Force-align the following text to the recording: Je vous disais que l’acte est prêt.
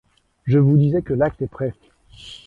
Je 0.45 0.57
vous 0.57 0.77
disais 0.77 1.03
que 1.03 1.13
l’acte 1.13 1.43
est 1.43 1.47
prêt. 1.47 1.75